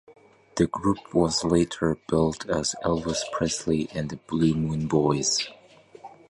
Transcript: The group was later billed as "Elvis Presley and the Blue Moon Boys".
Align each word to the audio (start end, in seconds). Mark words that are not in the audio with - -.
The 0.55 0.65
group 0.65 1.13
was 1.13 1.43
later 1.43 1.95
billed 2.07 2.49
as 2.49 2.73
"Elvis 2.83 3.19
Presley 3.31 3.87
and 3.93 4.09
the 4.09 4.17
Blue 4.17 4.55
Moon 4.55 4.87
Boys". 4.87 5.47